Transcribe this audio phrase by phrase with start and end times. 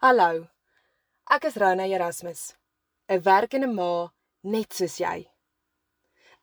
[0.00, 0.46] Hallo.
[1.28, 2.56] Ek is Rona Erasmus,
[3.12, 4.08] 'n werkende ma
[4.52, 5.28] net soos jy.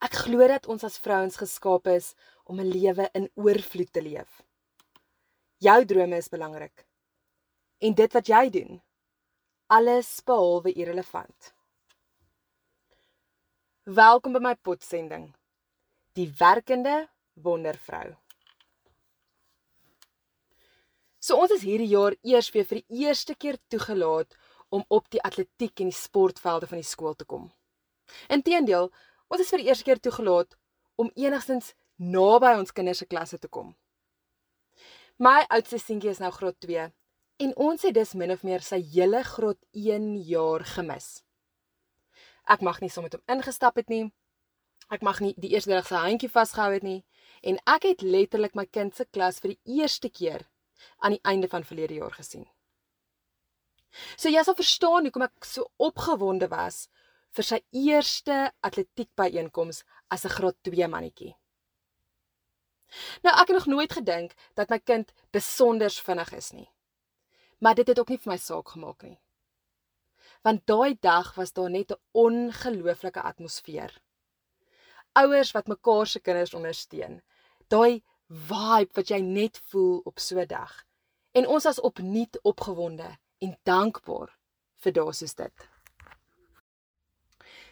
[0.05, 2.13] Ek glo dat ons as vrouens geskaap is
[2.45, 4.43] om 'n lewe in oorvloed te leef.
[5.57, 6.85] Jou drome is belangrik.
[7.81, 8.81] En dit wat jy doen,
[9.65, 11.53] alles behalwe irrelevant.
[13.85, 15.33] Welkom by my potsending.
[16.13, 18.17] Die werkende wondervrou.
[21.27, 24.37] So ons is hierdie jaar eers weer vir die eerste keer toegelaat
[24.71, 27.49] om op die atletiek en die sportvelde van die skool te kom.
[28.31, 28.87] Inteendeel,
[29.27, 30.55] ons is vir die eerste keer toegelaat
[30.95, 33.75] om enigstens naby ons kinders se klasse te kom.
[35.19, 36.89] My oudste seentjie is nou graad 2
[37.43, 41.25] en ons het dus min of meer sy hele graad 1 jaar gemis.
[42.47, 44.05] Ek mag nie saam met hom ingestap het nie.
[44.87, 47.01] Ek mag nie die eerste dag sy handjie vasgehou het nie
[47.43, 50.47] en ek het letterlik my kind se klas vir die eerste keer
[50.97, 52.47] aan die einde van verlede jaar gesien.
[54.17, 56.87] So jy sal verstaan hoekom ek so opgewonde was
[57.37, 61.35] vir sy eerste atletiekbyeenkoms as 'n graad 2 mannetjie.
[63.23, 66.69] Nou ek het nog nooit gedink dat my kind besonder vinnig is nie.
[67.59, 69.19] Maar dit het ook nie vir my saak gemaak nie.
[70.43, 74.01] Want daai dag was daar net 'n ongelooflike atmosfeer.
[75.13, 77.21] Ouers wat mekaar se kinders ondersteun.
[77.67, 80.83] Daai vibe wat jy net voel op so 'n dag.
[81.31, 84.37] En ons as opnuut opgewonde en dankbaar
[84.75, 85.69] vir daardie soos dit.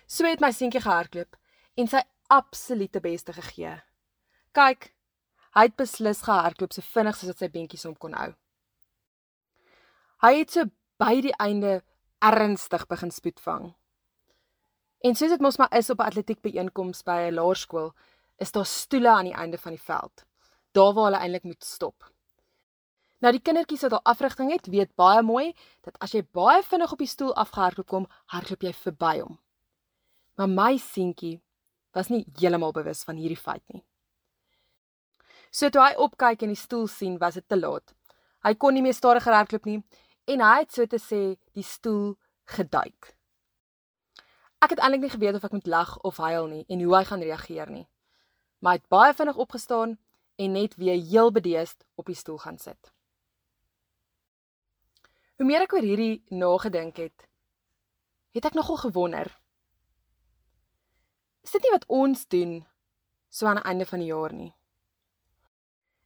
[0.08, 1.36] So het my seentjie gehardloop
[1.76, 3.82] en sy absolute beste gegee.
[4.52, 4.94] Kyk,
[5.52, 8.34] hy het beslis gehardloop so vinnig soos wat sy beentjies hom kon hou.
[10.22, 10.64] Hy het so
[10.98, 11.84] by die einde
[12.20, 13.76] ernstig begin spoed vang.
[15.04, 17.94] En soos dit mos maar is op 'n atletiekbyeenkoms by 'n laerskool,
[18.40, 20.26] is daar stoele aan die einde van die veld
[20.76, 22.12] daar waar hulle eintlik moet stop.
[23.24, 25.54] Nou die kindertjies wat al afrigting het, weet baie mooi
[25.88, 29.40] dat as jy baie vinnig op die stoel afgehardloop kom, hardloop jy verby hom.
[30.36, 31.40] Maar my seentjie
[31.96, 33.86] was nie heeltemal bewus van hierdie feit nie.
[35.50, 37.94] So toe hy opkyk en die stoel sien, was dit te laat.
[38.44, 39.80] Hy kon nie meer stadiger hardloop nie
[40.28, 41.22] en hy het so te sê
[41.56, 42.18] die stoel
[42.58, 43.16] geduik.
[44.62, 47.04] Ek het eintlik nie geweet of ek moet lag of huil nie en hoe hy
[47.08, 47.86] gaan reageer nie.
[48.60, 49.96] Maar hy het baie vinnig opgestaan
[50.36, 52.92] en net weer heel bedeesd op die stoel gaan sit.
[55.36, 57.26] Hoe meer ek oor hierdie nagedink het,
[58.36, 59.28] het ek nogal gewonder.
[61.44, 62.54] Is dit nie wat ons doen
[63.30, 64.54] so aan die einde van die jaar nie?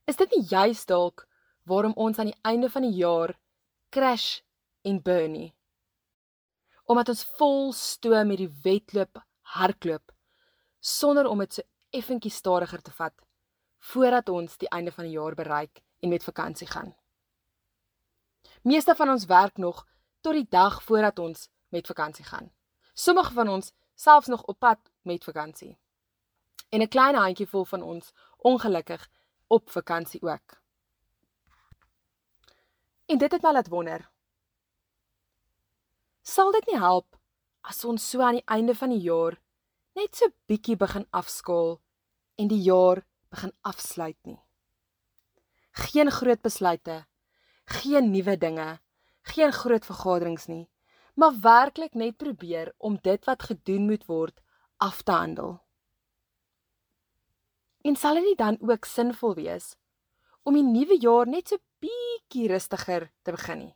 [0.09, 1.27] Is dit nie juis dalk
[1.69, 3.35] waarom ons aan die einde van die jaar
[3.93, 4.41] crash
[4.81, 5.49] en burn nie?
[6.89, 9.21] Omdat ons vol stoom met die wedloop
[9.53, 10.13] hardloop
[10.79, 13.13] sonder om dit so effentjie stadiger te vat
[13.79, 16.95] voordat ons die einde van die jaar bereik en met vakansie gaan.
[18.61, 19.85] Meeste van ons werk nog
[20.21, 22.51] tot die dag voordat ons met vakansie gaan.
[22.93, 25.77] Sommige van ons selfs nog op pad met vakansie.
[26.69, 29.09] En 'n klein handjievol van ons ongelukkig
[29.47, 30.61] op vakansie ook.
[33.05, 34.11] En dit het my laat wonder.
[36.21, 37.19] Sal dit nie help
[37.61, 39.39] as ons so aan die einde van die jaar
[39.93, 41.81] net so bietjie begin afskaal
[42.35, 44.39] en die jaar begin afsluit nie.
[45.71, 47.05] Geen groot besluite,
[47.65, 48.79] geen nuwe dinge,
[49.21, 50.67] geen groot vergaderings nie,
[51.13, 54.41] maar werklik net probeer om dit wat gedoen moet word
[54.77, 55.59] af te handel.
[57.81, 59.75] En sal dit dan ook sinvol wees
[60.43, 63.73] om die nuwe jaar net so bietjie rustiger te begin nie?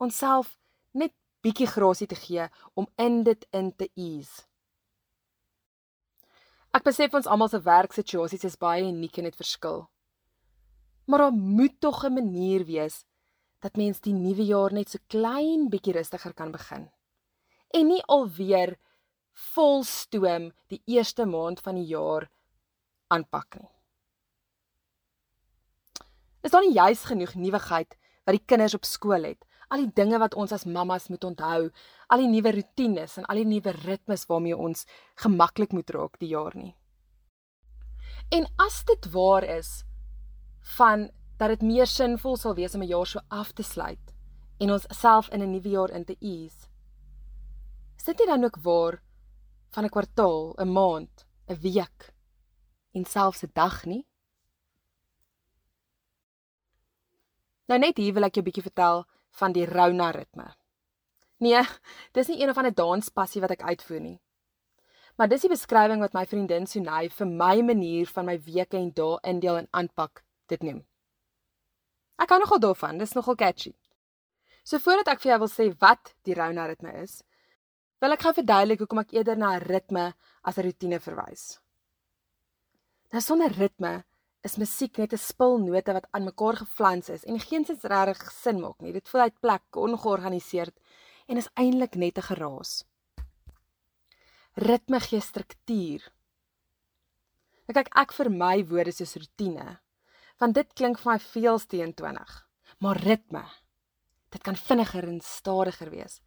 [0.00, 0.56] Onsself
[0.96, 1.12] net
[1.44, 4.49] bietjie grasie te gee om in dit in te ease.
[6.70, 9.88] Ek besef ons almal se werksituasies is baie uniek en het verskil.
[11.10, 13.04] Maar daar moet tog 'n manier wees
[13.60, 16.90] dat mens die nuwe jaar net so klein bietjie rustiger kan begin.
[17.74, 18.78] En nie alweer
[19.32, 22.30] vol stoom die eerste maand van die jaar
[23.08, 23.70] aanpak nie.
[26.42, 29.44] Is daar nie juis genoeg nuwigheid wat die kinders op skool het?
[29.70, 31.70] Al die dinge wat ons as mammas moet onthou,
[32.10, 34.86] al die nuwe rotines en al die nuwe ritmes waarmee ons
[35.22, 36.74] gemaklik moet raak die jaar nie.
[38.34, 39.84] En as dit waar is
[40.76, 41.08] van
[41.38, 44.14] dat dit meer sinvol sal wees om 'n jaar so af te sluit
[44.60, 46.68] en ons self in 'n nuwe jaar in te ease.
[47.96, 49.02] Is dit nie dan ook waar
[49.70, 52.14] van 'n kwartaal, 'n maand, 'n week
[52.92, 54.06] en selfs 'n dag nie?
[57.68, 60.50] Nou net hier wil ek jou bietjie vertel van die Rona ritme.
[61.40, 61.62] Nee,
[62.12, 64.18] dis nie een of ander danspassie wat ek uitvoer nie.
[65.16, 68.90] Maar dis die beskrywing wat my vriendin Sunay vir my manier van my weke en
[68.96, 70.22] dae indeel en aanpak
[70.52, 70.82] dit noem.
[72.20, 73.72] Ek hou nogal daarvan, dis nogal catchy.
[74.64, 77.22] So voordat ek vir jou wil sê wat die Rona ritme is,
[78.00, 80.12] wil ek gou verduidelik hoekom ek eerder na 'n ritme
[80.44, 81.60] as 'n rotine verwys.
[83.12, 84.04] Nou sonder ritme
[84.46, 88.60] is musiek net 'n spul note wat aan mekaar geflans is en geensins regtig sin
[88.60, 88.92] maak nie.
[88.92, 90.76] Dit voel uit plek, ongeorganiseerd
[91.28, 92.84] en is eintlik net 'n geraas.
[94.54, 96.12] Ritme gee struktuur.
[97.66, 99.80] Nou kyk ek vir my woorde soos rotine
[100.40, 102.46] want dit klink vir my veel steentoonig.
[102.80, 103.44] Maar ritme,
[104.32, 106.20] dit kan vinniger en stadiger wees.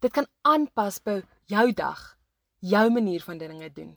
[0.00, 2.16] Dit kan aanpas by jou dag,
[2.60, 3.96] jou manier van dinge doen.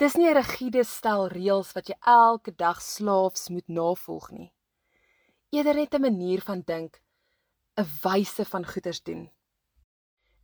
[0.00, 4.52] Dis nie 'n rigiede stel reëls wat jy elke dag slaafs moet navolg nie.
[5.52, 7.02] Eerder net 'n manier van dink,
[7.76, 9.30] 'n wyse van goeders doen.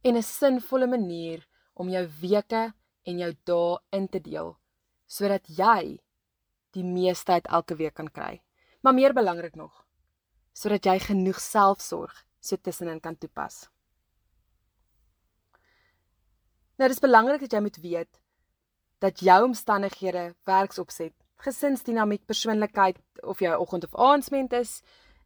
[0.05, 2.75] En 'n sinvolle manier om jou weke
[3.05, 4.59] en jou dae in te deel
[5.07, 6.03] sodat jy
[6.73, 8.43] die meeste uit elke week kan kry.
[8.83, 9.87] Maar meer belangrik nog,
[10.53, 13.71] sodat jy genoeg selfsorg so tussenin kan toepas.
[16.77, 18.21] Nou dis belangrik dat jy moet weet
[18.99, 24.83] dat jou omstandighede, werksopset, gesinsdinamiek, persoonlikheid of jy 'n oggend of aandmens is,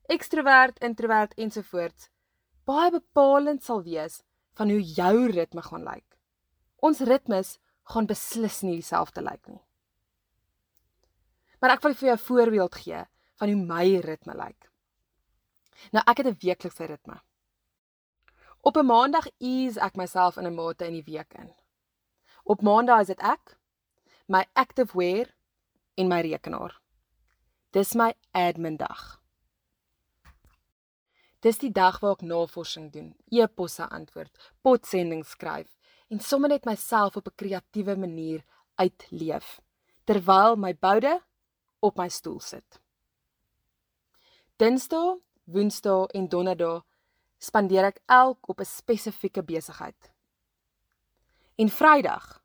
[0.08, 2.10] ekstrovert, introvert ensovoorts
[2.70, 4.20] baie bepalend sal wees
[4.58, 6.06] van hoe jou ritme gaan lyk.
[6.86, 7.56] Ons ritmes
[7.92, 9.62] gaan beslis nie dieselfde lyk nie.
[11.60, 13.02] Maar ek wil vir jou 'n voorbeeld gee
[13.40, 14.70] van hoe my ritme lyk.
[15.92, 17.20] Nou ek het 'n weeklikse ritme.
[18.62, 21.54] Op 'n maandag ease ek myself in 'n mate in die week in.
[22.44, 23.58] Op maandag is dit ek,
[24.30, 25.26] my active wear
[25.94, 26.76] en my rekenaar.
[27.74, 29.18] Dis my admin dag.
[31.42, 34.30] Dis die dag waar ek navorsing doen, e-posse antwoord,
[34.62, 35.72] potsendings skryf
[36.14, 38.44] en sommer net myself op 'n kreatiewe manier
[38.78, 39.58] uitleef
[40.04, 41.20] terwyl my boude
[41.80, 42.80] op my stoel sit.
[44.56, 46.82] Dinsdae, Woensdae en Donderdae
[47.38, 50.12] spandeer ek elk op 'n spesifieke besigheid.
[51.56, 52.39] En Vrydag.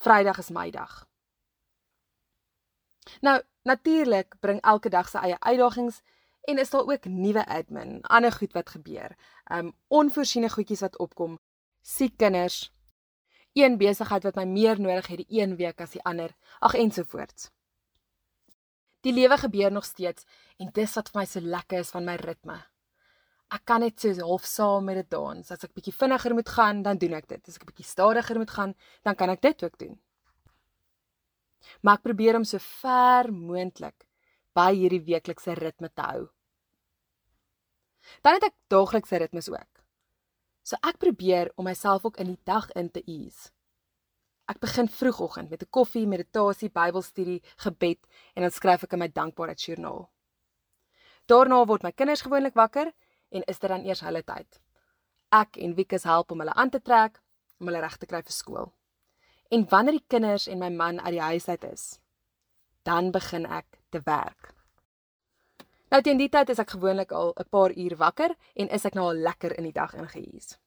[0.00, 1.06] Vrydag is my dag.
[3.20, 6.00] Nou, natuurlik bring elke dag sy eie uitdagings
[6.48, 9.12] en is daar ook nuwe admin, ander goed wat gebeur.
[9.52, 11.36] Um onvoorsiene goedjies wat opkom,
[11.84, 12.70] siek kinders,
[13.52, 17.50] een besigheid wat my meer nodig het die een week as die ander, ag ensovoorts.
[19.04, 20.24] Die lewe gebeur nog steeds
[20.56, 22.56] en dis wat vir my so lekker is van my ritme.
[23.50, 25.50] Ek kan net so half saam met dit dans.
[25.50, 27.48] As ek bietjie vinniger moet gaan, dan doen ek dit.
[27.48, 29.96] As ek bietjie stadiger moet gaan, dan kan ek dit ook doen.
[31.82, 34.06] Maar ek probeer om so ver moontlik
[34.56, 36.28] by hierdie weeklikse ritme te hou.
[38.24, 39.82] Dan het ek daaglikse ritmes ook.
[40.62, 43.50] So ek probeer om myself ook in die dag in te ease.
[44.50, 49.08] Ek begin vroegoggend met 'n koffie, meditasie, Bybelstudie, gebed en dan skryf ek in my
[49.08, 50.10] dankbaarheidsjoernaal.
[51.26, 52.92] Daarna word my kinders gewoonlik wakker
[53.30, 54.60] en is dit dan eers hulle tyd.
[55.30, 57.20] Ek en Wieke help om hulle aan te trek
[57.60, 58.70] om hulle reg te kry vir skool.
[59.50, 61.84] En wanneer die kinders en my man uit die huis uit is,
[62.82, 64.54] dan begin ek te werk.
[65.90, 68.94] Nou teen die tyd is ek gewoonlik al 'n paar uur wakker en is ek
[68.94, 70.58] nou al lekker in die dag ingehuis.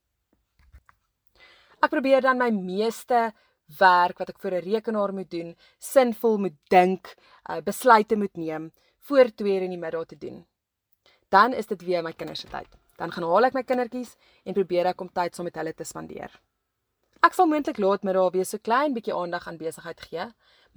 [1.82, 3.34] Ek probeer dan my meeste
[3.80, 7.16] werk wat ek vir 'n rekenaar moet doen, sinvol moet dink,
[7.50, 10.46] uh, besluite moet neem voor 2:00 in die middag te doen.
[11.34, 12.70] Dan is dit weer my kinders se tyd.
[13.02, 14.14] Dan gaan haal ek my kindertjies
[14.46, 16.30] en probeer ek om tyd saam met hulle te spandeer.
[17.26, 20.28] Ek sal moontlik laat middag weer so klein bietjie aandag aan besigheid gee,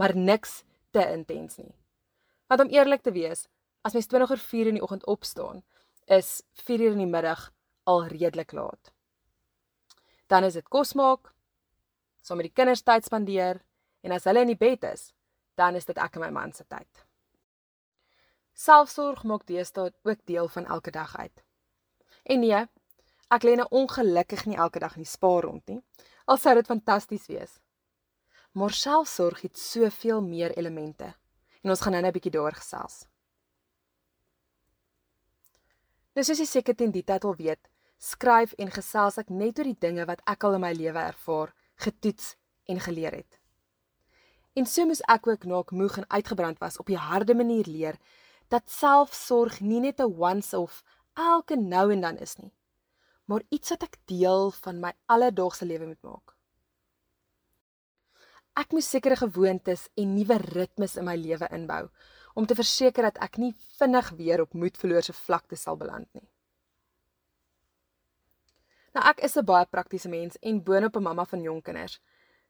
[0.01, 0.63] maar niks
[0.97, 1.75] te intens nie.
[2.49, 3.49] Want om eerlik te wees,
[3.85, 5.65] as mens 20 oor 4 in die oggend opstaan,
[6.07, 7.51] is 4 uur in die middag
[7.85, 8.93] al redelik laat.
[10.31, 11.35] Dan is dit kos maak,
[12.23, 13.61] saam met die kinders tyd spandeer
[14.03, 15.11] en as hulle in die bed is,
[15.59, 17.06] dan is dit ek en my man se tyd.
[18.57, 21.43] Selfsorg maak deesdae ook deel van elke dag uit.
[22.25, 22.63] En nee,
[23.29, 25.83] ek lê nou ongelukkig nie elke dag in die spaar rond nie.
[26.25, 27.59] Al sou dit fantasties wees.
[28.57, 31.13] Maar selfsorg het soveel meer elemente
[31.63, 33.07] en ons gaan nou net 'n bietjie daaroor gesels.
[36.15, 39.65] Nou soos jy seker teen die tyd al weet, skryf en gesels ek net oor
[39.65, 43.39] die dinge wat ek al in my lewe ervaar getoets en geleer het.
[44.55, 47.67] En so moes ek ook na ek moeg en uitgebrand was op 'n harde manier
[47.67, 47.99] leer
[48.49, 50.83] dat selfsorg nie net 'n once-off
[51.15, 52.53] elke nou en dan is nie,
[53.25, 56.37] maar iets wat ek deel van my alledaagse lewe moet maak.
[58.57, 61.89] Ek moet sekere gewoontes en nuwe ritmes in my lewe inbou
[62.35, 66.29] om te verseker dat ek nie vinnig weer op moedverloorse vlakte sal beland nie.
[68.97, 72.01] Nou ek is 'n baie praktiese mens en boonop 'n mamma van jong kinders.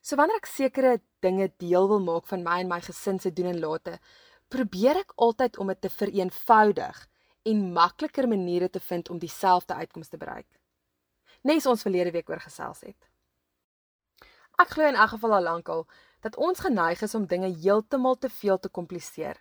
[0.01, 3.47] So wanneer ek sekere dinge deel wil maak van my en my gesin se doen
[3.47, 3.99] en late,
[4.49, 7.03] probeer ek altyd om dit te vereenvoudig
[7.47, 10.49] en makliker maniere te vind om dieselfde uitkomste te bereik.
[11.47, 13.09] Nes ons verlede week oor gesels het.
[14.59, 15.85] Ek glo in elk geval al lankal
[16.25, 19.37] dat ons geneig is om dinge heeltemal te veel te kompliseer.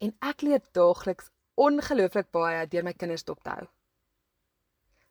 [0.00, 3.66] En ek leer daagliks ongelooflik baie deur my kinders dop te hou.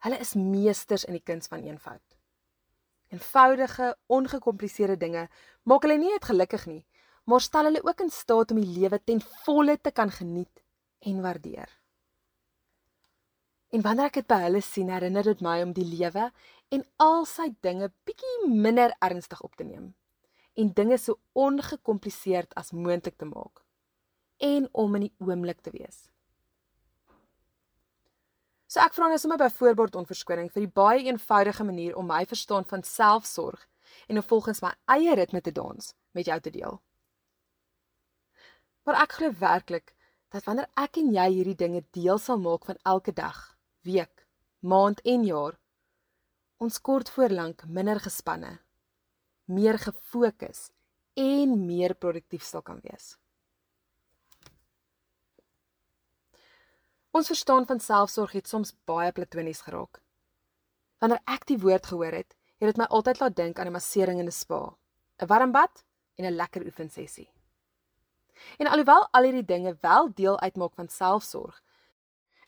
[0.04, 2.04] Hulle is meesters in die kuns van eenvoud.
[3.14, 5.28] Eenvoudige, ongekompliseerde dinge
[5.64, 6.82] maak hulle nie net gelukkig nie,
[7.28, 10.64] maar stel hulle ook in staat om die lewe ten volle te kan geniet
[11.04, 11.68] en waardeer.
[13.68, 16.30] En wanneer ek dit by hulle sien, herinner dit my om die lewe
[16.72, 19.92] en al sy dinge bietjie minder ernstig op te neem
[20.58, 23.62] en dinge so ongekompliseerd as moontlik te maak
[24.42, 26.08] en om in die oomblik te wees.
[28.68, 32.24] So ek vra nou sommer byvoorbeeld om verskoning vir die baie eenvoudige manier om my
[32.28, 33.68] verstaan van selfsorg
[34.08, 36.80] en om volgens my eie ritme te dans met jou te deel.
[38.88, 39.90] Maar ek glo werklik
[40.32, 43.36] dat wanneer ek en jy hierdie dinge deel sal maak van elke dag,
[43.84, 44.24] week,
[44.64, 45.58] maand en jaar,
[46.56, 48.54] ons kort voorlank minder gespanne,
[49.44, 50.70] meer gefokus
[51.20, 53.18] en meer produktief sal kan wees.
[57.12, 60.00] Ons verstaan van selfsorg het soms baie platonies geraak.
[61.04, 64.20] Wanneer ek die woord gehoor het, het dit my altyd laat dink aan 'n massering
[64.20, 64.78] in 'n spa,
[65.20, 65.84] 'n warm bad
[66.16, 67.28] en 'n lekker oefensessie.
[68.58, 71.62] En alhoewel al hierdie dinge wel deel uitmaak van selfsorg,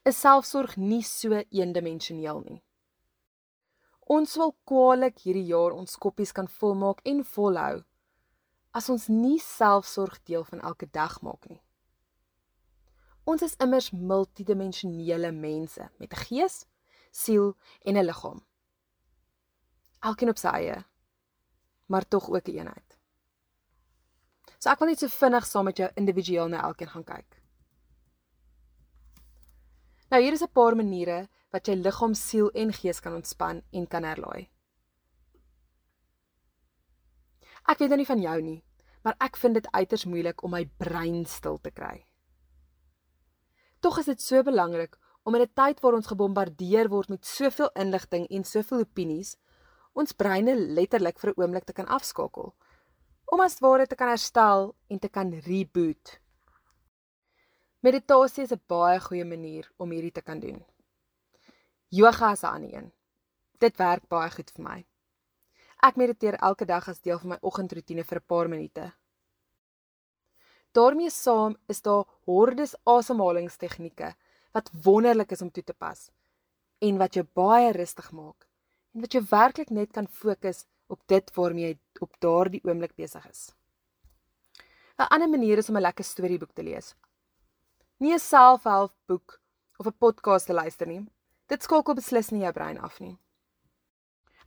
[0.03, 2.63] is selfsorg nie so eendimensioneel nie.
[4.11, 7.83] Ons wil kwaliek hierdie jaar ons koppies kan volmaak en volhou
[8.75, 11.61] as ons nie selfsorg deel van elke dag maak nie.
[13.29, 16.67] Ons is immers multidimensionele mense met 'n gees,
[17.11, 18.41] siel en 'n liggaam.
[20.01, 20.85] Elkeen op sy eie,
[21.87, 22.90] maar tog ook 'n eenheid.
[24.61, 27.39] So ek wil net so vinnig saam met jou individueel na elkeen gaan kyk.
[30.13, 33.87] Nou hier is 'n paar maniere wat jy liggaam, siel en gees kan ontspan en
[33.87, 34.51] kan herlaai.
[37.69, 38.63] Ek weet nou nie van jou nie,
[39.03, 42.05] maar ek vind dit uiters moeilik om my brein stil te kry.
[43.81, 47.71] Tog is dit so belangrik om in 'n tyd waar ons gebombardeer word met soveel
[47.75, 49.37] inligting en soveel opinies,
[49.95, 52.55] ons breine letterlik vir 'n oomblik te kan afskakel
[53.31, 56.19] om as ware te kan herstel en te kan reboot.
[57.81, 60.65] Meditasie is 'n baie goeie manier om hierdie te kan doen.
[61.89, 62.93] Yoga is 'n ander een.
[63.59, 64.87] Dit werk baie goed vir my.
[65.83, 68.93] Ek mediteer elke dag as deel van my oggendroetine vir 'n paar minute.
[70.73, 74.15] daarmee saam is daar hordes asemhalingstegnieke
[74.53, 76.11] wat wonderlik is om toe te pas
[76.79, 78.47] en wat jou baie rustig maak
[78.95, 83.29] en wat jou werklik net kan fokus op dit waarmee jy op daardie oomblik besig
[83.31, 83.55] is.
[84.99, 86.95] 'n Ander manier is om 'n lekker storieboek te lees.
[87.99, 89.41] Nie 'n selfhelpboek
[89.79, 91.07] of 'n podcast te luister nie.
[91.47, 93.19] Dit skakel beslis nie jou brein af nie.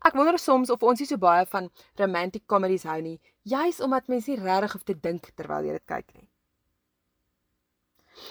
[0.03, 4.07] Ek wonder soms of ons nie so baie van romantic comedies hou nie, juis omdat
[4.11, 6.27] mense nie regtig hoef te dink terwyl jy dit kyk nie.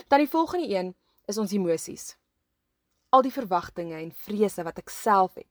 [0.09, 0.95] Dan die volgende een
[1.27, 2.17] is ons emosies.
[3.11, 5.49] Al die verwagtinge en vrese wat ek self het.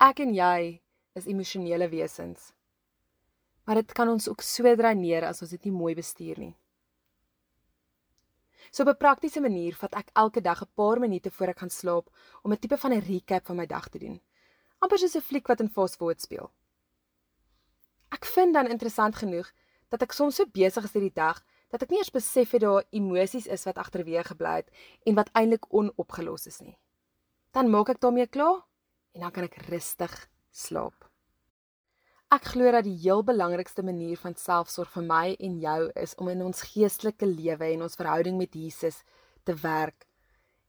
[0.00, 0.80] Ek en jy
[1.18, 2.53] is emosionele wesens.
[3.64, 6.54] Maar dit kan ons ook so dreineer as ons dit nie mooi bestuur nie.
[8.70, 11.70] So op 'n praktiese manier vat ek elke dag 'n paar minute voor ek gaan
[11.70, 12.10] slaap
[12.42, 14.20] om 'n tipe van 'n recap van my dag te doen.
[14.84, 16.50] amper soos 'n fliek wat in fast forward speel.
[18.12, 19.52] Ek vind dan interessant genoeg
[19.88, 22.84] dat ek soms so besig is hierdie dag dat ek nie eens besef het daar
[22.90, 24.70] emosies is wat agterweë gebly het
[25.06, 26.76] en wat eintlik onopgelos is nie.
[27.52, 28.62] Dan maak ek daarmee klaar
[29.14, 31.03] en dan kan ek rustig slaap.
[32.34, 36.30] Ek glo dat die heel belangrikste manier van selfsorg vir my en jou is om
[36.32, 38.96] in ons geestelike lewe en ons verhouding met Jesus
[39.46, 40.08] te werk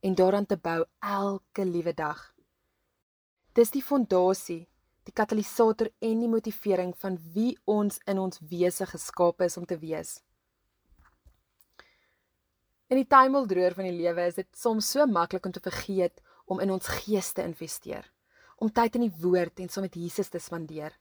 [0.06, 2.20] en daaraan te bou elke liewe dag.
[3.58, 4.68] Dis die fondasie,
[5.10, 9.80] die katalisator en die motivering van wie ons in ons wese geskape is om te
[9.82, 10.20] wees.
[12.94, 16.62] In die tuimeldroër van die lewe is dit soms so maklik om te vergeet om
[16.62, 18.06] in ons gees te investeer
[18.62, 20.94] om tyd in die woord en saam met Jesus te spandeer.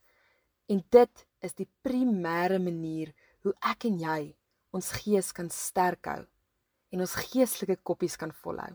[0.67, 3.13] En dit is die primêre manier
[3.45, 4.21] hoe ek en jy
[4.75, 6.23] ons gees kan sterk hou
[6.95, 8.73] en ons geestelike koppies kan volhou.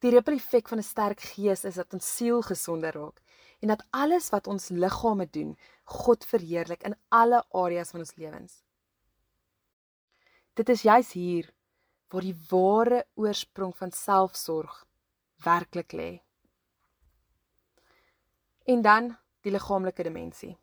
[0.00, 3.20] Die ripple effek van 'n sterk gees is dat ons siel gesonder raak
[3.60, 8.62] en dat alles wat ons liggame doen, God verheerlik in alle areas van ons lewens.
[10.54, 11.52] Dit is juis hier
[12.08, 14.86] waar die ware oorsprong van selfsorg
[15.44, 16.22] werklik lê.
[18.64, 20.56] En dan die liggaamlike dimensie.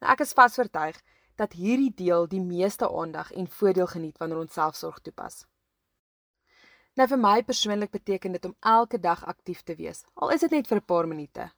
[0.00, 0.98] Nou ek is vas oortuig
[1.36, 5.44] dat hierdie deel die meeste aandag en voordeel geniet wanneer ons selfsorg toepas.
[6.96, 10.50] Nou vir my persoonlik beteken dit om elke dag aktief te wees, al is dit
[10.50, 11.50] net vir 'n paar minute.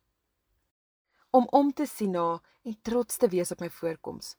[1.31, 4.37] Om om te sien na en trots te wees op my voorkoms.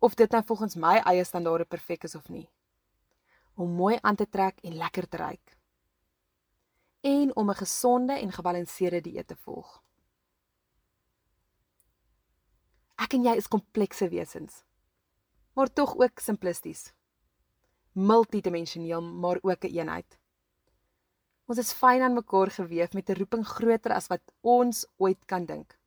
[0.00, 2.48] Of dit nou volgens my eie standaarde perfek is of nie.
[3.54, 5.56] Om mooi aan te trek en lekker te ruik.
[7.00, 9.82] En om 'n gesonde en gebalanseerde dieet te volg.
[13.00, 14.64] Ek en jy is komplekse wesens,
[15.54, 16.92] maar tog ook simplisties.
[17.92, 20.18] Multidimensioneel, maar ook 'n een eenheid.
[21.46, 25.44] Ons is fyn aan mekaar gewewe met 'n roeping groter as wat ons ooit kan
[25.46, 25.78] dink.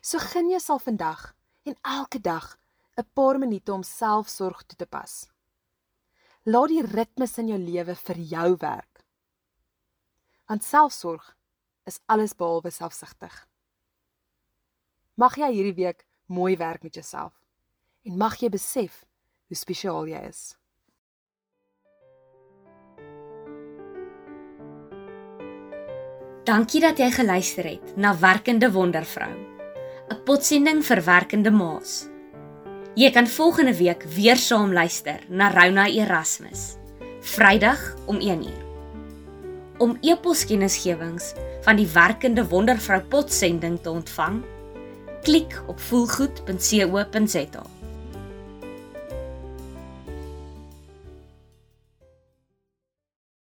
[0.00, 2.58] So gun jouself vandag en elke dag
[2.96, 5.28] 'n paar minute om selfsorg toe te pas.
[6.42, 9.04] Laat die ritmes in jou lewe vir jou werk.
[10.46, 11.36] Want selfsorg
[11.84, 13.48] is alles behalwe selfsugtig.
[15.16, 17.32] Mag jy hierdie week mooi werk met jouself
[18.04, 18.98] en mag jy besef
[19.48, 20.40] hoe spesiaal jy is.
[26.44, 29.32] Dankie dat jy geluister het na Werkende Wondervrou,
[30.12, 32.10] 'n potsending vir werkende ma's.
[32.94, 36.76] Jy kan volgende week weer saam luister na Rona Erasmus,
[37.20, 38.64] Vrydag om 1uur.
[39.78, 41.32] Om e-poskennisgewings
[41.62, 44.44] van die Werkende Wondervrou potsending te ontvang,
[45.26, 47.75] klik op voelgoed.co.za.